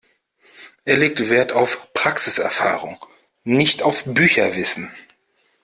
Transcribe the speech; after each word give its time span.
Er 0.83 0.97
legt 0.97 1.29
wert 1.29 1.51
auf 1.51 1.93
Praxiserfahrung, 1.93 2.97
nicht 3.43 3.83
auf 3.83 4.03
Bücherwissen. 4.05 4.89